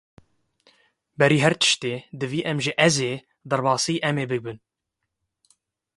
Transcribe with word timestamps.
Berî 1.19 1.39
her 1.45 1.55
tiştî, 1.61 1.93
divê 2.19 2.39
em 2.51 2.57
ji 2.63 2.73
"ez"ê 2.87 3.13
derbasî 3.49 3.95
"em" 4.09 4.15
ê 4.23 4.25
bibin. 4.31 4.57